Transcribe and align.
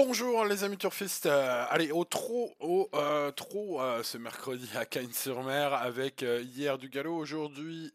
Bonjour 0.00 0.44
les 0.44 0.62
amis 0.62 0.76
turfistes, 0.76 1.26
euh, 1.26 1.64
allez 1.70 1.90
au 1.90 2.04
trop 2.04 2.54
au 2.60 2.88
euh, 2.94 3.32
trop 3.32 3.82
euh, 3.82 4.04
ce 4.04 4.16
mercredi 4.16 4.70
à 4.76 4.84
Cagnes-sur-Mer 4.84 5.74
avec 5.74 6.22
hier 6.22 6.78
du 6.78 6.88
galop, 6.88 7.16
aujourd'hui 7.16 7.90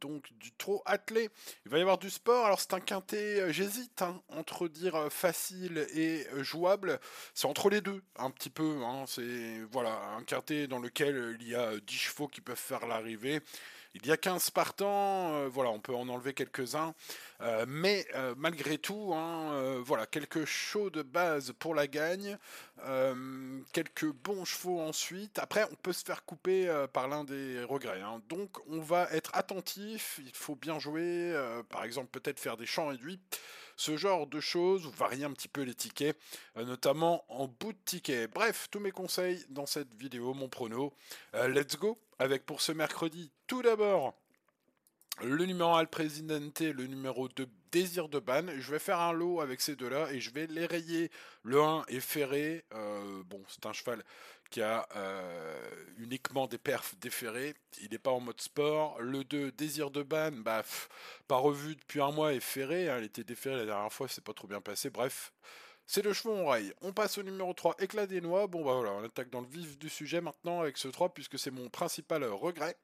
donc 0.00 0.24
du 0.40 0.50
trop 0.50 0.82
attelé. 0.86 1.30
Il 1.66 1.70
va 1.70 1.78
y 1.78 1.82
avoir 1.82 1.98
du 1.98 2.10
sport, 2.10 2.46
alors 2.46 2.58
c'est 2.58 2.74
un 2.74 2.80
quintet, 2.80 3.52
j'hésite 3.52 4.02
hein, 4.02 4.20
entre 4.28 4.66
dire 4.66 5.06
facile 5.08 5.86
et 5.94 6.26
jouable, 6.42 6.98
c'est 7.32 7.46
entre 7.46 7.70
les 7.70 7.80
deux 7.80 8.02
un 8.18 8.32
petit 8.32 8.50
peu, 8.50 8.82
hein, 8.82 9.04
c'est 9.06 9.60
voilà 9.70 9.96
un 10.18 10.24
quintet 10.24 10.66
dans 10.66 10.80
lequel 10.80 11.36
il 11.40 11.48
y 11.48 11.54
a 11.54 11.78
10 11.78 11.94
chevaux 11.94 12.26
qui 12.26 12.40
peuvent 12.40 12.56
faire 12.56 12.88
l'arrivée. 12.88 13.40
Il 13.94 14.06
y 14.06 14.12
a 14.12 14.16
15 14.16 14.50
partants, 14.50 15.48
voilà, 15.48 15.70
on 15.70 15.78
peut 15.78 15.94
en 15.94 16.08
enlever 16.08 16.34
quelques-uns, 16.34 16.94
mais 17.68 18.06
malgré 18.36 18.76
tout, 18.76 19.12
hein, 19.14 19.80
voilà, 19.84 20.06
quelque 20.06 20.44
chose 20.44 20.90
de 20.92 21.02
base 21.02 21.52
pour 21.58 21.74
la 21.74 21.86
gagne, 21.86 22.36
euh, 22.86 23.60
quelques 23.72 24.10
bons 24.12 24.44
chevaux 24.44 24.80
ensuite. 24.80 25.38
Après, 25.38 25.64
on 25.70 25.74
peut 25.76 25.92
se 25.92 26.04
faire 26.04 26.24
couper 26.24 26.68
euh, 26.68 26.86
par 26.86 27.08
l'un 27.08 27.24
des 27.24 27.62
regrets. 27.64 28.02
Hein. 28.02 28.20
Donc, 28.28 28.50
on 28.68 28.80
va 28.80 29.08
être 29.12 29.30
attentif. 29.34 30.20
Il 30.24 30.34
faut 30.34 30.54
bien 30.54 30.78
jouer. 30.78 31.32
Euh, 31.32 31.62
par 31.62 31.84
exemple, 31.84 32.08
peut-être 32.10 32.40
faire 32.40 32.56
des 32.56 32.66
champs 32.66 32.88
réduits. 32.88 33.20
Ce 33.76 33.96
genre 33.96 34.26
de 34.26 34.40
choses, 34.40 34.86
ou 34.86 34.90
varier 34.90 35.24
un 35.24 35.32
petit 35.32 35.48
peu 35.48 35.62
les 35.62 35.74
tickets, 35.74 36.18
notamment 36.56 37.24
en 37.28 37.48
bout 37.48 37.72
de 37.72 37.78
ticket. 37.84 38.28
Bref, 38.28 38.68
tous 38.70 38.80
mes 38.80 38.92
conseils 38.92 39.44
dans 39.48 39.66
cette 39.66 39.94
vidéo, 39.94 40.34
mon 40.34 40.48
prono. 40.48 40.92
let's 41.32 41.76
go 41.76 41.98
avec 42.18 42.46
pour 42.46 42.60
ce 42.60 42.72
mercredi, 42.72 43.30
tout 43.46 43.62
d'abord, 43.62 44.14
le 45.22 45.46
numéro 45.46 45.74
1 45.76 45.84
Presidente, 45.84 46.60
le 46.60 46.86
numéro 46.86 47.28
2 47.28 47.46
Désir 47.70 48.08
de 48.08 48.18
Ban. 48.18 48.46
Je 48.58 48.70
vais 48.70 48.78
faire 48.78 49.00
un 49.00 49.12
lot 49.12 49.40
avec 49.40 49.60
ces 49.60 49.76
deux-là 49.76 50.12
et 50.12 50.20
je 50.20 50.32
vais 50.32 50.46
les 50.46 50.66
rayer. 50.66 51.10
Le 51.44 51.60
1 51.60 51.84
est 51.88 52.00
ferré. 52.00 52.64
Euh, 52.74 53.22
bon, 53.24 53.42
c'est 53.48 53.64
un 53.66 53.72
cheval 53.72 54.02
qui 54.50 54.60
a 54.60 54.86
euh, 54.96 55.70
uniquement 55.98 56.46
des 56.46 56.58
perfs 56.58 56.96
déferrés. 57.00 57.54
Il 57.80 57.90
n'est 57.90 57.98
pas 57.98 58.10
en 58.10 58.20
mode 58.20 58.40
sport. 58.40 59.00
Le 59.00 59.24
2 59.24 59.52
Désir 59.52 59.90
de 59.90 60.02
Ban, 60.02 60.32
bah, 60.32 60.64
pas 61.28 61.36
revu 61.36 61.76
depuis 61.76 62.00
un 62.00 62.10
mois, 62.10 62.32
est 62.32 62.40
ferré. 62.40 62.88
Hein. 62.88 62.98
Il 62.98 63.04
était 63.04 63.24
déféré 63.24 63.56
la 63.56 63.66
dernière 63.66 63.92
fois, 63.92 64.08
c'est 64.08 64.24
pas 64.24 64.34
trop 64.34 64.48
bien 64.48 64.60
passé. 64.60 64.90
Bref. 64.90 65.32
C'est 65.86 66.02
le 66.02 66.14
cheveu 66.14 66.32
en 66.32 66.46
rail. 66.46 66.72
On 66.80 66.92
passe 66.92 67.18
au 67.18 67.22
numéro 67.22 67.52
3, 67.52 67.76
éclat 67.78 68.06
des 68.06 68.22
noix. 68.22 68.46
Bon 68.46 68.64
bah 68.64 68.72
voilà, 68.72 68.92
on 68.92 69.04
attaque 69.04 69.28
dans 69.28 69.42
le 69.42 69.46
vif 69.46 69.78
du 69.78 69.90
sujet 69.90 70.22
maintenant 70.22 70.62
avec 70.62 70.78
ce 70.78 70.88
3 70.88 71.12
puisque 71.12 71.38
c'est 71.38 71.50
mon 71.50 71.68
principal 71.68 72.24
regret. 72.24 72.74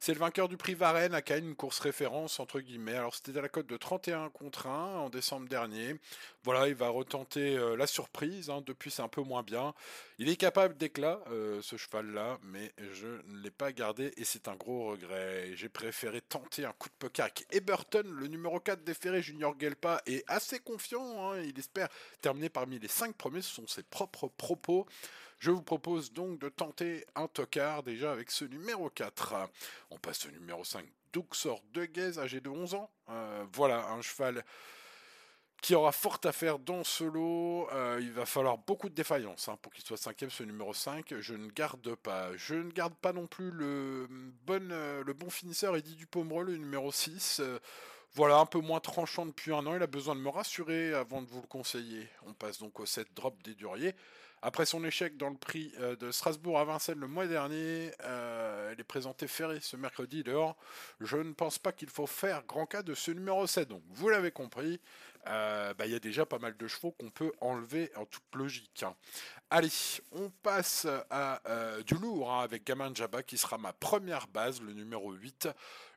C'est 0.00 0.14
le 0.14 0.20
vainqueur 0.20 0.48
du 0.48 0.56
prix 0.56 0.74
Varennes 0.74 1.12
à 1.12 1.22
Cannes, 1.22 1.48
une 1.48 1.56
course 1.56 1.80
référence 1.80 2.38
entre 2.38 2.60
guillemets. 2.60 2.94
Alors 2.94 3.16
c'était 3.16 3.36
à 3.36 3.42
la 3.42 3.48
cote 3.48 3.66
de 3.66 3.76
31 3.76 4.30
contre 4.30 4.68
1 4.68 4.70
en 4.70 5.10
décembre 5.10 5.48
dernier. 5.48 5.96
Voilà, 6.44 6.68
il 6.68 6.76
va 6.76 6.88
retenter 6.88 7.56
euh, 7.56 7.76
la 7.76 7.88
surprise. 7.88 8.48
Hein. 8.48 8.62
Depuis 8.64 8.92
c'est 8.92 9.02
un 9.02 9.08
peu 9.08 9.22
moins 9.22 9.42
bien. 9.42 9.74
Il 10.18 10.28
est 10.28 10.36
capable 10.36 10.76
d'éclat, 10.76 11.20
euh, 11.32 11.60
ce 11.62 11.76
cheval-là, 11.76 12.38
mais 12.44 12.72
je 12.92 13.08
ne 13.26 13.42
l'ai 13.42 13.50
pas 13.50 13.72
gardé 13.72 14.12
et 14.16 14.24
c'est 14.24 14.46
un 14.46 14.54
gros 14.54 14.92
regret. 14.92 15.50
J'ai 15.56 15.68
préféré 15.68 16.20
tenter 16.20 16.64
un 16.64 16.72
coup 16.72 16.88
de 16.88 16.94
poker 16.98 17.24
avec 17.24 17.46
Eberton, 17.50 18.04
le 18.06 18.28
numéro 18.28 18.60
4 18.60 18.84
déféré 18.84 19.20
Junior 19.20 19.56
Gelpa, 19.58 20.00
est 20.06 20.24
assez 20.28 20.60
confiant. 20.60 21.32
Hein. 21.32 21.40
Il 21.40 21.58
espère 21.58 21.88
terminer 22.22 22.48
parmi 22.48 22.78
les 22.78 22.88
5 22.88 23.16
premiers. 23.16 23.42
Ce 23.42 23.52
sont 23.52 23.66
ses 23.66 23.82
propres 23.82 24.28
propos. 24.28 24.86
Je 25.40 25.52
vous 25.52 25.62
propose 25.62 26.12
donc 26.12 26.40
de 26.40 26.48
tenter 26.48 27.06
un 27.14 27.28
tocard 27.28 27.84
déjà 27.84 28.10
avec 28.10 28.32
ce 28.32 28.44
numéro 28.44 28.90
4. 28.90 29.48
On 29.90 29.98
passe 29.98 30.26
au 30.26 30.30
numéro 30.30 30.64
5, 30.64 30.84
Duxor 31.12 31.62
de 31.72 31.84
Guez, 31.86 32.18
âgé 32.18 32.40
de 32.40 32.48
11 32.48 32.74
ans. 32.74 32.90
Euh, 33.08 33.44
voilà, 33.52 33.88
un 33.88 34.02
cheval 34.02 34.44
qui 35.62 35.74
aura 35.74 35.92
fort 35.92 36.20
à 36.24 36.32
faire 36.32 36.58
dans 36.58 36.84
ce 36.84 37.04
lot. 37.04 37.68
Euh, 37.72 37.98
il 38.00 38.12
va 38.12 38.26
falloir 38.26 38.58
beaucoup 38.58 38.88
de 38.88 38.94
défaillance 38.94 39.48
hein, 39.48 39.58
pour 39.62 39.72
qu'il 39.72 39.84
soit 39.84 39.96
cinquième, 39.96 40.30
ce 40.30 40.42
numéro 40.42 40.74
5. 40.74 41.14
Je 41.18 41.34
ne 41.34 41.48
garde 41.50 41.94
pas. 41.96 42.36
Je 42.36 42.54
ne 42.54 42.70
garde 42.70 42.94
pas 42.94 43.12
non 43.12 43.26
plus 43.26 43.50
le 43.50 44.06
bon, 44.46 44.70
euh, 44.70 45.02
le 45.04 45.12
bon 45.14 45.30
finisseur 45.30 45.76
Eddie 45.76 45.96
Dupomereux, 45.96 46.44
le 46.44 46.56
numéro 46.56 46.92
6. 46.92 47.40
voilà, 48.12 48.38
un 48.38 48.46
peu 48.46 48.60
moins 48.60 48.80
tranchant 48.80 49.26
depuis 49.26 49.52
un 49.52 49.66
an. 49.66 49.74
Il 49.74 49.82
a 49.82 49.86
besoin 49.86 50.14
de 50.14 50.20
me 50.20 50.28
rassurer 50.28 50.92
avant 50.92 51.22
de 51.22 51.28
vous 51.28 51.40
le 51.40 51.46
conseiller. 51.46 52.08
On 52.26 52.34
passe 52.34 52.58
donc 52.58 52.78
au 52.78 52.86
7 52.86 53.14
drop 53.14 53.42
des 53.42 53.54
Duriers. 53.54 53.94
Après 54.40 54.66
son 54.66 54.84
échec 54.84 55.16
dans 55.16 55.30
le 55.30 55.36
prix 55.36 55.72
euh, 55.80 55.96
de 55.96 56.12
Strasbourg 56.12 56.58
à 56.60 56.64
Vincennes 56.64 57.00
le 57.00 57.08
mois 57.08 57.26
dernier, 57.26 57.90
euh, 58.04 58.70
elle 58.72 58.80
est 58.80 58.84
présentée 58.84 59.26
ferrée 59.26 59.58
ce 59.60 59.76
mercredi 59.76 60.22
dehors. 60.22 60.56
Je 61.00 61.16
ne 61.16 61.32
pense 61.32 61.58
pas 61.58 61.72
qu'il 61.72 61.90
faut 61.90 62.06
faire 62.06 62.44
grand 62.46 62.66
cas 62.66 62.82
de 62.82 62.94
ce 62.94 63.10
numéro 63.10 63.46
7. 63.46 63.68
Donc, 63.68 63.82
vous 63.90 64.08
l'avez 64.08 64.30
compris, 64.30 64.80
euh, 65.28 65.74
bah, 65.74 65.86
il 65.86 65.92
y 65.92 65.94
a 65.94 66.00
déjà 66.00 66.26
pas 66.26 66.38
mal 66.38 66.56
de 66.56 66.66
chevaux 66.66 66.92
qu'on 66.92 67.10
peut 67.10 67.32
enlever 67.40 67.90
en 67.96 68.04
toute 68.06 68.34
logique. 68.34 68.82
Hein. 68.82 68.94
Allez, 69.50 69.70
on 70.12 70.30
passe 70.42 70.86
à 71.10 71.40
du 71.86 71.94
lourd 71.94 72.32
hein, 72.32 72.42
avec 72.42 72.64
Gamin 72.64 72.92
Jabba 72.94 73.22
qui 73.22 73.38
sera 73.38 73.56
ma 73.56 73.72
première 73.72 74.26
base, 74.28 74.60
le 74.60 74.72
numéro 74.72 75.12
8. 75.12 75.48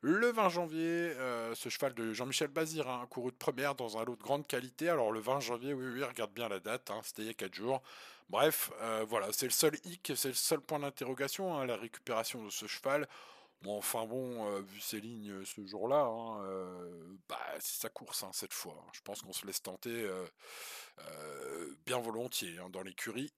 Le 0.02 0.32
20 0.32 0.50
janvier, 0.50 1.14
ce 1.54 1.68
cheval 1.68 1.94
de 1.94 2.14
Jean-Michel 2.14 2.48
Bazir, 2.48 2.88
hein, 2.88 3.06
couru 3.10 3.32
de 3.32 3.36
première 3.36 3.76
dans 3.76 3.98
un 3.98 4.06
lot 4.06 4.16
de 4.16 4.24
grande 4.24 4.48
qualité. 4.48 4.88
Alors 4.88 5.12
le 5.12 5.20
20 5.20 5.42
janvier, 5.42 5.74
oui, 5.74 5.86
oui, 5.94 6.04
regarde 6.04 6.32
bien 6.32 6.48
la 6.48 6.60
date, 6.60 6.90
c'était 7.04 7.24
il 7.24 7.28
y 7.28 7.32
a 7.32 7.34
4 7.34 7.54
jours. 7.54 7.82
Bref, 8.32 8.72
euh, 8.82 9.06
voilà, 9.10 9.28
c'est 9.34 9.46
le 9.46 9.52
seul 9.52 9.76
hic, 9.84 10.14
c'est 10.16 10.30
le 10.30 10.34
seul 10.34 10.62
point 10.62 10.80
d'interrogation, 10.80 11.54
hein, 11.54 11.66
la 11.66 11.76
récupération 11.76 12.42
de 12.46 12.50
ce 12.50 12.66
cheval. 12.66 13.06
Enfin 13.68 14.06
bon, 14.08 14.48
euh, 14.48 14.62
vu 14.62 14.80
ses 14.80 15.00
lignes 15.00 15.32
euh, 15.32 15.46
ce 15.46 15.64
jour-là, 15.66 16.02
hein, 16.02 16.44
bah, 17.30 17.38
c'est 17.60 17.82
sa 17.82 17.90
course 17.90 18.24
hein, 18.24 18.32
cette 18.34 18.54
fois. 18.54 18.84
Je 18.94 19.02
pense 19.02 19.22
qu'on 19.22 19.34
se 19.34 19.46
laisse 19.46 19.62
tenter 19.62 20.10
bien 21.92 22.00
volontiers 22.00 22.56
dans 22.72 22.84
l'écurie 22.84 23.34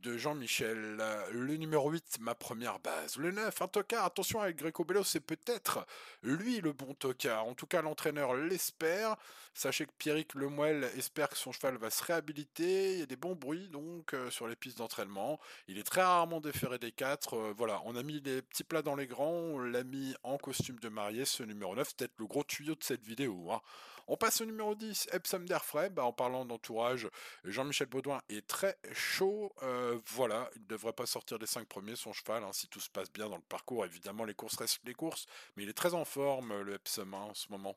de 0.00 0.16
Jean-Michel. 0.16 1.02
Le 1.32 1.56
numéro 1.56 1.90
8, 1.90 2.18
ma 2.20 2.36
première 2.36 2.78
base. 2.78 3.16
Le 3.16 3.32
9, 3.32 3.62
un 3.62 3.66
tocard. 3.66 4.04
Attention 4.04 4.40
avec 4.40 4.54
Greco 4.58 4.84
Bello, 4.84 5.02
c'est 5.02 5.18
peut-être 5.18 5.84
lui 6.22 6.60
le 6.60 6.72
bon 6.72 6.94
tocard. 6.94 7.44
En 7.46 7.54
tout 7.54 7.66
cas, 7.66 7.82
l'entraîneur 7.82 8.34
l'espère. 8.34 9.16
Sachez 9.54 9.86
que 9.86 9.92
Pierrick 9.98 10.34
Lemoel 10.34 10.84
espère 10.96 11.30
que 11.30 11.36
son 11.36 11.50
cheval 11.50 11.78
va 11.78 11.90
se 11.90 12.04
réhabiliter. 12.04 12.92
Il 12.92 12.98
y 13.00 13.02
a 13.02 13.06
des 13.06 13.16
bons 13.16 13.34
bruits 13.34 13.68
donc 13.70 14.14
sur 14.30 14.46
les 14.46 14.54
pistes 14.54 14.78
d'entraînement. 14.78 15.40
Il 15.66 15.76
est 15.76 15.82
très 15.82 16.02
rarement 16.02 16.40
déféré 16.40 16.78
des 16.78 16.92
4. 16.92 17.54
voilà, 17.56 17.82
on 17.86 17.96
a 17.96 18.04
mis 18.04 18.20
les 18.20 18.40
petits 18.40 18.62
plats 18.62 18.82
dans 18.82 18.94
les 18.94 19.08
grands 19.08 19.58
l'a 19.58 19.82
mis 19.82 20.14
en 20.22 20.38
costume 20.38 20.78
de 20.78 20.88
mariée, 20.88 21.24
ce 21.24 21.42
numéro 21.42 21.74
9, 21.74 21.88
c'est 21.88 21.96
peut-être 21.96 22.18
le 22.18 22.26
gros 22.26 22.44
tuyau 22.44 22.76
de 22.76 22.84
cette 22.84 23.04
vidéo. 23.04 23.50
Hein. 23.50 23.60
On 24.08 24.16
passe 24.16 24.40
au 24.40 24.44
numéro 24.44 24.74
10, 24.74 25.08
Epsom 25.12 25.44
d'Airfray. 25.44 25.90
Bah, 25.90 26.04
en 26.04 26.12
parlant 26.12 26.44
d'entourage, 26.44 27.08
Jean-Michel 27.44 27.88
Baudouin 27.88 28.20
est 28.28 28.46
très 28.46 28.78
chaud. 28.92 29.52
Euh, 29.62 29.98
voilà, 30.06 30.48
il 30.54 30.62
ne 30.62 30.66
devrait 30.66 30.92
pas 30.92 31.06
sortir 31.06 31.38
des 31.38 31.46
5 31.46 31.66
premiers, 31.66 31.96
son 31.96 32.12
cheval, 32.12 32.44
hein, 32.44 32.52
si 32.52 32.68
tout 32.68 32.80
se 32.80 32.90
passe 32.90 33.12
bien 33.12 33.28
dans 33.28 33.36
le 33.36 33.42
parcours. 33.42 33.84
Évidemment, 33.84 34.24
les 34.24 34.34
courses 34.34 34.56
restent 34.56 34.80
les 34.84 34.94
courses, 34.94 35.26
mais 35.56 35.64
il 35.64 35.68
est 35.68 35.76
très 35.76 35.94
en 35.94 36.04
forme, 36.04 36.60
le 36.60 36.74
Epsom, 36.74 37.14
hein, 37.14 37.26
en 37.30 37.34
ce 37.34 37.50
moment. 37.50 37.76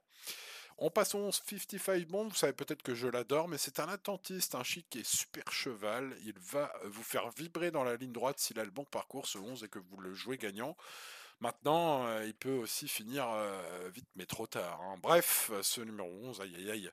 On 0.82 0.90
passe 0.90 1.14
au 1.14 1.20
11 1.20 1.42
55 1.46 2.08
Bond, 2.08 2.30
vous 2.30 2.36
savez 2.36 2.54
peut-être 2.54 2.84
que 2.84 2.96
je 2.96 3.08
l'adore, 3.08 3.50
mais 3.50 3.58
c'est 3.58 3.82
un 3.82 3.90
attentiste, 3.90 4.56
un 4.56 4.64
chic 4.64 4.96
et 4.96 5.04
super 5.04 5.52
cheval. 5.52 6.16
Il 6.24 6.40
va 6.40 6.72
vous 6.86 7.04
faire 7.04 7.30
vibrer 7.32 7.70
dans 7.70 7.84
la 7.84 7.98
ligne 7.98 8.14
droite 8.14 8.40
s'il 8.40 8.60
a 8.60 8.64
le 8.64 8.72
bon 8.72 8.86
parcours, 8.86 9.28
ce 9.28 9.38
11, 9.40 9.66
et 9.66 9.68
que 9.68 9.80
vous 9.80 9.98
le 9.98 10.14
jouez 10.14 10.38
gagnant. 10.38 10.78
Maintenant, 11.42 12.06
euh, 12.06 12.26
il 12.26 12.34
peut 12.34 12.56
aussi 12.56 12.90
finir 12.90 13.26
euh, 13.30 13.90
vite, 13.94 14.10
mais 14.16 14.26
trop 14.26 14.46
tard. 14.46 14.82
Hein. 14.82 14.96
Bref, 15.02 15.52
ce 15.62 15.80
numéro 15.80 16.10
11, 16.10 16.42
aïe 16.42 16.54
aïe 16.58 16.72
aïe, 16.72 16.92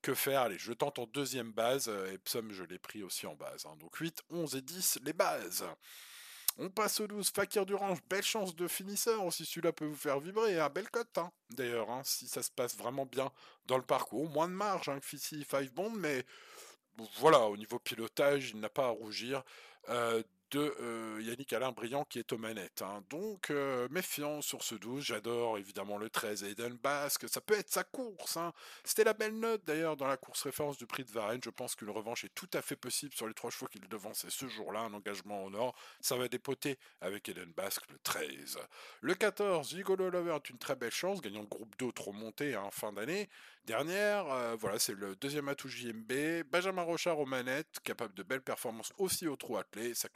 que 0.00 0.14
faire? 0.14 0.42
Allez, 0.42 0.58
je 0.58 0.72
tente 0.72 1.00
en 1.00 1.06
deuxième 1.06 1.52
base, 1.52 1.88
euh, 1.88 2.12
Epsom, 2.12 2.50
je 2.50 2.62
l'ai 2.62 2.78
pris 2.78 3.02
aussi 3.02 3.26
en 3.26 3.34
base. 3.34 3.66
Hein. 3.66 3.74
Donc 3.80 3.96
8, 3.96 4.22
11 4.30 4.54
et 4.54 4.62
10, 4.62 5.00
les 5.02 5.12
bases. 5.12 5.64
On 6.58 6.70
passe 6.70 7.00
au 7.00 7.08
12, 7.08 7.30
Fakir 7.30 7.66
d'Orange, 7.66 7.98
belle 8.08 8.22
chance 8.22 8.54
de 8.54 8.68
finisseur 8.68 9.24
aussi, 9.24 9.44
celui-là 9.44 9.72
peut 9.72 9.86
vous 9.86 9.96
faire 9.96 10.20
vibrer, 10.20 10.60
un 10.60 10.68
belle 10.68 10.90
cote, 10.90 11.16
hein. 11.16 11.32
d'ailleurs, 11.50 11.90
hein, 11.90 12.02
si 12.04 12.26
ça 12.26 12.42
se 12.42 12.50
passe 12.50 12.76
vraiment 12.76 13.06
bien 13.06 13.30
dans 13.66 13.76
le 13.76 13.84
parcours, 13.84 14.28
moins 14.28 14.48
de 14.48 14.52
marge 14.52 14.88
hein, 14.88 14.98
que 14.98 15.06
Fissy 15.06 15.46
5 15.48 15.70
Bond, 15.70 15.90
mais 15.90 16.26
voilà, 17.18 17.46
au 17.46 17.56
niveau 17.56 17.78
pilotage, 17.78 18.50
il 18.50 18.60
n'a 18.60 18.68
pas 18.68 18.86
à 18.86 18.90
rougir 18.90 19.42
de 20.50 20.74
euh, 20.80 21.22
Yannick 21.22 21.52
Alain 21.52 21.72
Briand 21.72 22.04
qui 22.04 22.18
est 22.18 22.32
aux 22.32 22.38
manettes. 22.38 22.82
Hein. 22.82 23.02
Donc, 23.10 23.50
euh, 23.50 23.88
méfiant 23.90 24.40
sur 24.40 24.62
ce 24.62 24.74
12. 24.74 25.04
J'adore 25.04 25.58
évidemment 25.58 25.98
le 25.98 26.10
13 26.10 26.44
Aiden 26.44 26.74
Basque. 26.74 27.28
Ça 27.28 27.40
peut 27.40 27.54
être 27.54 27.70
sa 27.70 27.84
course. 27.84 28.36
Hein. 28.36 28.52
C'était 28.84 29.04
la 29.04 29.12
belle 29.12 29.38
note 29.38 29.62
d'ailleurs 29.64 29.96
dans 29.96 30.06
la 30.06 30.16
course 30.16 30.42
référence 30.42 30.76
du 30.76 30.86
prix 30.86 31.04
de 31.04 31.10
Varennes. 31.10 31.40
Je 31.44 31.50
pense 31.50 31.74
qu'une 31.74 31.90
revanche 31.90 32.24
est 32.24 32.34
tout 32.34 32.50
à 32.54 32.62
fait 32.62 32.76
possible 32.76 33.14
sur 33.14 33.28
les 33.28 33.34
trois 33.34 33.50
chevaux 33.50 33.66
qu'il 33.66 33.86
devançait 33.88 34.30
ce 34.30 34.48
jour-là. 34.48 34.80
Un 34.80 34.94
engagement 34.94 35.44
au 35.44 35.50
nord. 35.50 35.74
Ça 36.00 36.16
va 36.16 36.28
dépoter 36.28 36.78
avec 37.00 37.28
Eden 37.28 37.52
Basque 37.52 37.88
le 37.90 37.98
13. 38.02 38.58
Le 39.00 39.14
14, 39.14 39.70
Gigolo 39.70 40.10
Lover 40.10 40.36
est 40.36 40.50
une 40.50 40.58
très 40.58 40.74
belle 40.74 40.90
chance. 40.90 41.20
Gagnant 41.20 41.42
le 41.42 41.46
groupe 41.46 41.74
2 41.78 41.92
trop 41.92 42.12
monté 42.12 42.56
en 42.56 42.70
fin 42.70 42.92
d'année. 42.92 43.28
dernière. 43.64 44.26
Euh, 44.30 44.56
voilà, 44.58 44.78
c'est 44.78 44.94
le 44.94 45.14
deuxième 45.16 45.48
atout 45.48 45.68
JMB. 45.68 46.44
Benjamin 46.50 46.82
Rochard 46.82 47.18
aux 47.18 47.26
manettes, 47.26 47.78
capable 47.84 48.14
de 48.14 48.22
belles 48.22 48.42
performances 48.42 48.92
aussi 48.98 49.28
au 49.28 49.36
trou 49.36 49.56
attelé. 49.56 49.94
Sa 49.94 50.08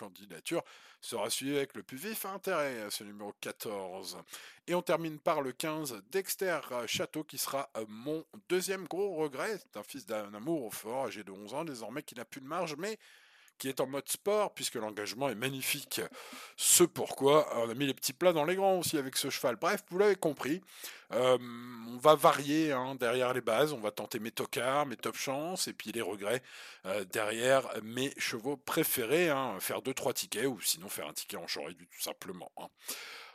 sera 1.00 1.28
suivie 1.28 1.56
avec 1.56 1.74
le 1.76 1.82
plus 1.82 1.98
vif 1.98 2.24
intérêt, 2.24 2.86
ce 2.90 3.04
numéro 3.04 3.32
14. 3.40 4.18
Et 4.66 4.74
on 4.74 4.82
termine 4.82 5.18
par 5.18 5.42
le 5.42 5.52
15, 5.52 6.02
Dexter 6.10 6.60
Château, 6.86 7.24
qui 7.24 7.36
sera 7.36 7.68
euh, 7.76 7.84
mon 7.88 8.24
deuxième 8.48 8.84
gros 8.86 9.14
regret. 9.16 9.58
C'est 9.58 9.78
un 9.78 9.82
fils 9.82 10.06
d'un 10.06 10.32
amour 10.32 10.74
fort, 10.74 11.06
âgé 11.06 11.22
de 11.22 11.30
11 11.30 11.54
ans 11.54 11.64
désormais, 11.64 12.02
qui 12.02 12.14
n'a 12.14 12.24
plus 12.24 12.40
de 12.40 12.46
marge, 12.46 12.74
mais 12.78 12.98
qui 13.58 13.68
est 13.68 13.80
en 13.80 13.86
mode 13.86 14.08
sport, 14.08 14.52
puisque 14.54 14.74
l'engagement 14.76 15.28
est 15.28 15.34
magnifique. 15.34 16.00
Ce 16.56 16.84
pourquoi 16.84 17.48
on 17.58 17.70
a 17.70 17.74
mis 17.74 17.86
les 17.86 17.94
petits 17.94 18.12
plats 18.12 18.32
dans 18.32 18.44
les 18.44 18.56
grands 18.56 18.78
aussi 18.78 18.98
avec 18.98 19.16
ce 19.16 19.30
cheval. 19.30 19.56
Bref, 19.56 19.82
vous 19.90 19.98
l'avez 19.98 20.16
compris, 20.16 20.60
euh, 21.12 21.38
on 21.88 21.96
va 21.98 22.14
varier 22.14 22.72
hein, 22.72 22.94
derrière 22.96 23.32
les 23.32 23.40
bases, 23.40 23.72
on 23.72 23.80
va 23.80 23.90
tenter 23.90 24.18
mes 24.18 24.30
tocards, 24.30 24.86
mes 24.86 24.96
top 24.96 25.16
chances, 25.16 25.68
et 25.68 25.72
puis 25.72 25.92
les 25.92 26.02
regrets 26.02 26.42
euh, 26.86 27.04
derrière 27.04 27.68
mes 27.82 28.12
chevaux 28.18 28.56
préférés, 28.56 29.30
hein. 29.30 29.56
faire 29.60 29.80
2-3 29.80 30.12
tickets, 30.14 30.46
ou 30.46 30.60
sinon 30.60 30.88
faire 30.88 31.08
un 31.08 31.12
ticket 31.12 31.36
en 31.36 31.46
choré 31.46 31.74
tout 31.74 32.02
simplement. 32.02 32.50
Hein. 32.56 32.68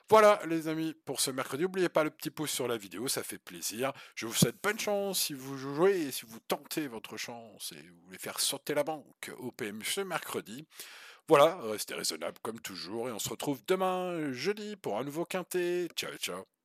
Voilà 0.09 0.39
les 0.47 0.67
amis 0.67 0.95
pour 1.05 1.21
ce 1.21 1.29
mercredi. 1.29 1.63
N'oubliez 1.63 1.87
pas 1.87 2.03
le 2.03 2.09
petit 2.09 2.31
pouce 2.31 2.49
sur 2.49 2.67
la 2.67 2.77
vidéo, 2.77 3.07
ça 3.07 3.21
fait 3.21 3.37
plaisir. 3.37 3.93
Je 4.15 4.25
vous 4.25 4.33
souhaite 4.33 4.55
bonne 4.61 4.79
chance 4.79 5.19
si 5.19 5.33
vous 5.33 5.55
jouez 5.55 6.07
et 6.07 6.11
si 6.11 6.25
vous 6.25 6.39
tentez 6.47 6.87
votre 6.87 7.15
chance 7.15 7.73
et 7.77 7.81
vous 7.87 8.01
voulez 8.05 8.17
faire 8.17 8.39
sauter 8.39 8.73
la 8.73 8.83
banque 8.83 9.31
au 9.37 9.51
PMU 9.51 9.85
ce 9.85 10.01
mercredi. 10.01 10.65
Voilà, 11.27 11.59
restez 11.61 11.93
raisonnable 11.93 12.39
comme 12.41 12.59
toujours 12.59 13.07
et 13.07 13.11
on 13.11 13.19
se 13.19 13.29
retrouve 13.29 13.61
demain 13.67 14.31
jeudi 14.33 14.75
pour 14.77 14.97
un 14.97 15.03
nouveau 15.03 15.25
quintet. 15.25 15.87
Ciao 15.95 16.15
ciao 16.17 16.58